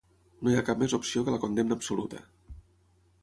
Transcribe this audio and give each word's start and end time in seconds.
No 0.45 0.51
hi 0.51 0.55
ha 0.59 0.63
cap 0.69 0.79
més 0.83 0.95
opció 0.99 1.23
que 1.27 1.35
la 1.35 1.41
condemna 1.45 1.77
absoluta. 1.79 2.25